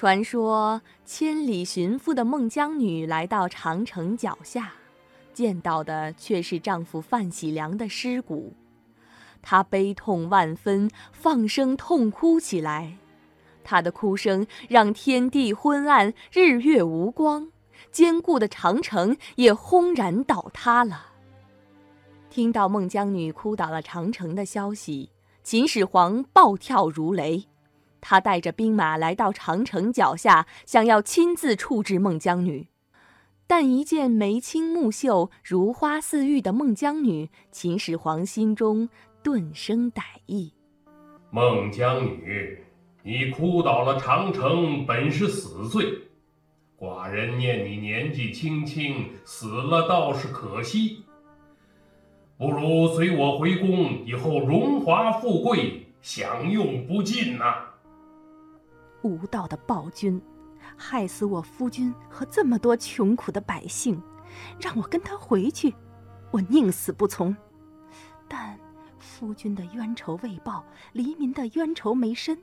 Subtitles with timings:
[0.00, 4.72] 传说千里寻夫的孟姜女来到长城脚下，
[5.34, 8.54] 见到的却是丈夫范喜良的尸骨。
[9.42, 12.96] 她悲痛万分，放声痛哭起来。
[13.62, 17.50] 她的哭声让天地昏暗，日月无光，
[17.92, 21.08] 坚固的长城也轰然倒塌了。
[22.30, 25.10] 听到孟姜女哭倒了长城的消息，
[25.42, 27.49] 秦始皇暴跳如雷。
[28.00, 32.68] 他带着兵马来到长城脚下，想要亲自处置孟姜女。
[33.46, 38.88] 但一见眉清目秀、如花似玉的孟姜女，秦始皇心中
[39.22, 40.54] 顿生歹意。
[41.30, 42.64] 孟姜女，
[43.02, 45.84] 你哭倒了长城，本是死罪。
[46.78, 51.04] 寡人念你年纪轻轻，死了倒是可惜。
[52.38, 57.69] 不如随我回宫，以后荣华富贵享用不尽呐！
[59.02, 60.20] 无道的暴君，
[60.76, 64.02] 害死我夫君和这么多穷苦的百姓，
[64.60, 65.74] 让我跟他回去，
[66.30, 67.34] 我宁死不从。
[68.28, 68.58] 但
[68.98, 72.38] 夫君的冤仇未报，黎民的冤仇没伸，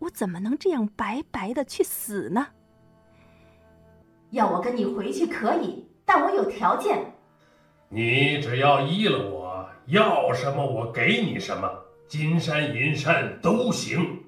[0.00, 2.48] 我怎么能这样白白的去死呢？
[4.30, 7.14] 要我跟你回去可以，但我有条件。
[7.88, 11.70] 你只要依了我，要什么我给你什么，
[12.08, 14.23] 金山银山都行。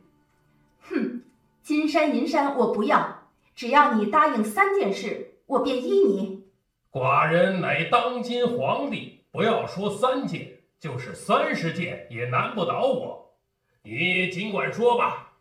[1.66, 6.46] 哼，金山银山我不要，只要你答应三件事，我便依你。
[6.92, 13.34] 寡人乃当今皇帝，不要说三件，就是三十件也难不倒我。
[13.82, 15.32] 你尽管说吧。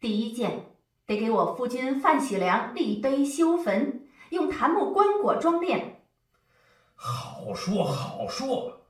[0.00, 0.66] 第一件，
[1.06, 5.82] 得给我夫君范喜良立碑修坟，用檀木棺椁装殓。
[6.94, 8.82] 好说好说，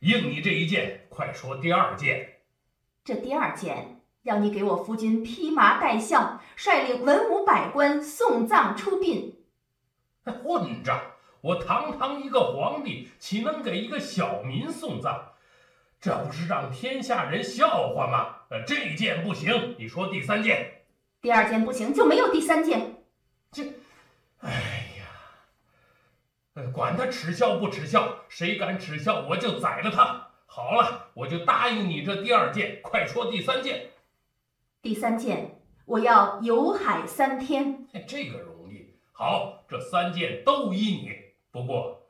[0.00, 2.42] 应你这一件，快说第二件。
[3.04, 3.93] 这第二件
[4.24, 9.36] 要你给我夫君披麻戴孝，率领文武百官送葬出殡。
[10.24, 10.98] 混账！
[11.42, 15.20] 我堂堂一个皇帝，岂能给一个小民送葬？
[16.00, 18.36] 这不是让天下人笑话吗？
[18.48, 20.86] 呃，这件不行，你说第三件。
[21.20, 23.04] 第二件不行，就没有第三件。
[23.52, 23.74] 这，
[24.40, 24.50] 哎
[24.96, 25.04] 呀。
[26.72, 30.28] 管他耻笑不耻笑，谁敢耻笑，我就宰了他。
[30.46, 33.90] 好了，我就答应你这第二件，快说第三件。
[34.84, 37.86] 第三件，我要游海三天。
[38.06, 38.96] 这个容易。
[39.12, 41.10] 好，这三件都依你。
[41.50, 42.02] 不过，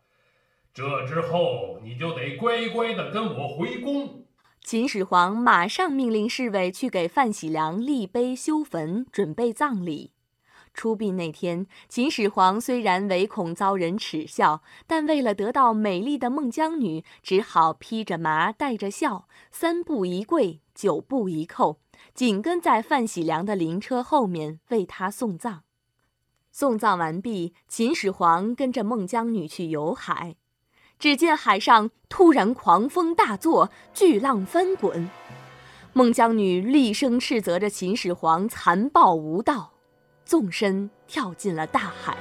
[0.74, 4.24] 这之后你就得乖乖的跟我回宫。
[4.60, 10.13] 秦始皇马上命令侍卫去给范喜良立碑修坟，准备葬礼。
[10.74, 21.76] 出殡那天，秦始皇虽然唯恐遭人耻笑，但为了得到美丽的孟姜女，只好披着麻，戴着孝，三步一跪，九步一叩，
[22.12, 25.62] 紧跟在范喜良的灵车后面为他送葬。
[26.50, 30.36] 送葬完毕，秦始皇跟着孟姜女去游海，
[30.98, 35.08] 只见海上突然狂风大作，巨浪翻滚，
[35.92, 39.73] 孟姜女厉声斥责着秦始皇残暴无道。
[40.24, 42.16] 纵身跳进了大海。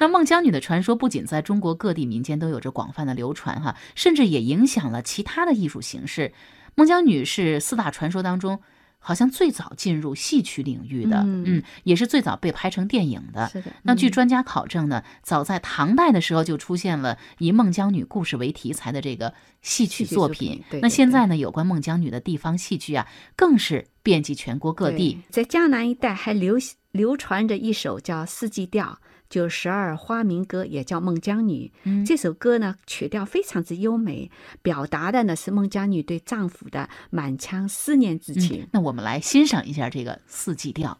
[0.00, 6.32] 那孟姜女的传说不仅在中国各地民间都有着广泛的流传，哈，甚至也影响了其他的艺术形式。
[6.76, 8.60] 孟姜女是四大传说当中。
[8.98, 13.48] 好像最早进入戏曲领域的，嗯，也是最早被拍成电影的。
[13.48, 13.72] 是的。
[13.82, 19.32] 那据专家考证呢，早在唐代的时候就出现了以孟姜女故事为题材的这个
[19.62, 20.62] 戏曲作品。
[20.82, 25.20] 那现在呢，有关孟姜女的地方戏剧啊，更是遍及全国各地。
[25.30, 26.58] 在江南一带还流
[26.90, 28.98] 流传着一首叫《四季调》。
[29.28, 31.70] 就十二花名歌也叫《孟姜女》，
[32.06, 34.30] 这首歌呢曲调非常之优美，
[34.62, 38.66] 表达的呢是孟姜女对丈夫的满腔思念之情。
[38.72, 40.98] 那我们来欣赏一下这个四季调。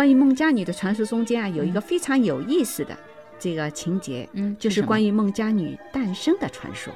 [0.00, 2.96] 关于孟姜女的传说中间啊，有一个非常有意思的
[3.38, 6.90] 这个情节，嗯，就是关于孟姜女诞生的传说。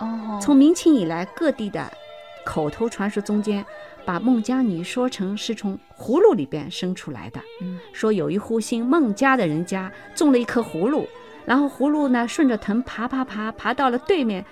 [0.00, 1.90] 哦，从明清以来，各地的
[2.44, 3.64] 口头传说中间，
[4.04, 7.40] 把孟姜女说成是从葫芦里边生出来的。
[7.62, 11.08] 嗯说有一户姓孟家的人家种了一颗葫芦，
[11.46, 14.44] 然后葫芦呢顺着藤爬爬爬，爬到了对面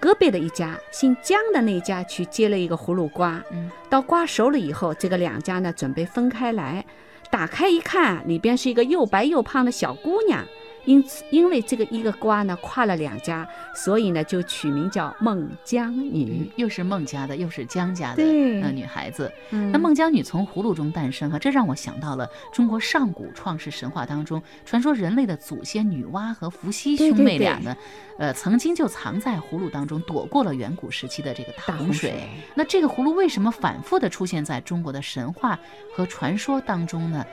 [0.00, 3.44] 隔壁的一家姓姜的那家去结了一个葫芦瓜。
[3.50, 6.82] 嗯，到瓜熟了以后，这个两家呢准备分开来，
[7.32, 10.46] 打开一看，里边是一个又白又胖的小姑娘。
[10.84, 16.48] 因此，因为这个一个瓜呢跨了两家，所以呢就取名叫孟姜女嗯。
[16.56, 19.32] 又是孟家的，又是姜家的对呃女孩子。
[19.50, 27.76] 嗯那孟姜女从葫芦中诞生啊，这让我想到了中国上古创世神话当中，传说人类的祖先女娲和伏羲兄对对对妹俩呢，
[28.18, 32.10] 呃，曾经就藏在葫芦当中，躲过了远古时期的这个大洪水。
[32.10, 35.58] 大洪水那这个葫芦为什么反复的出现在中国的神话
[35.94, 37.24] 和传说当中呢？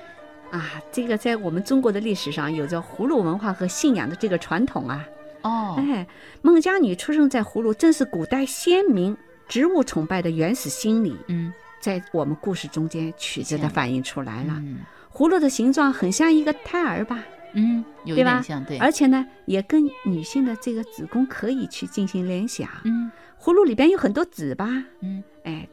[0.51, 5.05] 啊，这个在我们中国的历史上有着葫芦文化和信仰的这个传统啊。
[5.41, 6.05] 哦，哎，
[6.41, 9.15] 孟姜女出生在葫芦，正是古代先民
[9.47, 14.53] 植物崇拜的原始心理，嗯，在我们故事中间曲折现了的反映出来了。
[14.57, 14.79] 嗯
[15.11, 17.23] 葫芦的形状很像一个胎儿吧，
[17.53, 22.69] 嗯，有一对吧点像，对，而且呢，也跟女性的这个子宫可以去进行联想。
[22.83, 23.11] 嗯
[23.41, 24.67] 葫芦里边有很多籽吧，
[24.99, 25.23] 嗯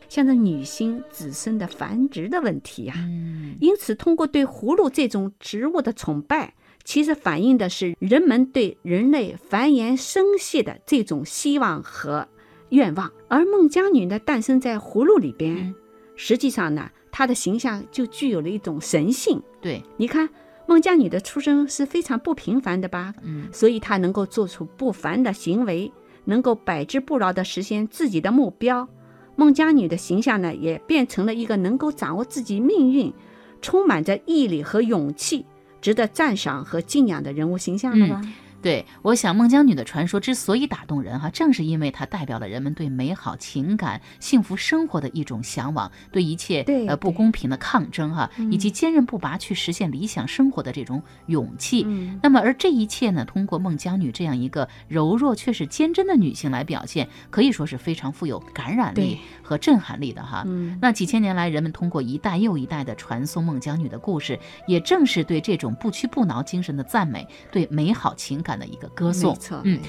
[0.07, 6.55] 哎，象征女性子孙的繁殖的问题呀、嗯因此，通过对葫芦这种植物的崇拜，
[6.85, 12.29] 其实反映的是人们对人类繁衍生息的这种希望和
[12.71, 13.11] 愿望。
[13.29, 15.75] 而孟姜女呢，诞生在葫芦里边，嗯
[16.17, 19.43] 实际上呢，她的形象就具有了一种神性。
[19.61, 20.29] 对，你看，
[20.67, 23.15] 孟姜女的出生是非常不平凡的吧？
[23.23, 25.93] 嗯所以她能够做出不凡的行为，
[26.25, 28.89] 能够百折不挠地实现自己的目标。
[29.37, 33.13] 孟姜女的形象呢，也变成了一个能够掌握自己命运、
[33.61, 35.45] 充满着毅力和勇气、
[35.81, 38.35] 值得赞赏和敬仰的人物形象了吗？
[38.63, 51.85] 对，我想孟姜女的传说之所以打动人哈，正是因为它代表了人们对美好情感、幸福生活的一种向往，对一切对呃不公平的抗争哈，以及坚韧不拔去实现理想生活的这种勇气。
[51.87, 60.43] 嗯，那么，而这一切呢，通过孟姜女这样一个柔弱却是坚贞的女性来表现，可以说是非常富有感染力和震撼力的哈。
[60.47, 69.37] 嗯那几千年来，人们通过一代又一代的传颂孟姜女的故事，也正是对这种不屈不挠精神的赞美，对美好情感的一个歌颂。
[69.65, 69.81] 嗯